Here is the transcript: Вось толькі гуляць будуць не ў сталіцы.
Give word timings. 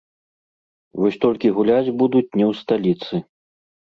Вось 1.01 1.19
толькі 1.25 1.51
гуляць 1.57 1.93
будуць 2.01 2.35
не 2.41 2.45
ў 2.51 2.61
сталіцы. 2.61 3.21